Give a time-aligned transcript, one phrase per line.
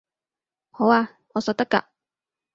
[0.71, 1.83] 好吖，我實得㗎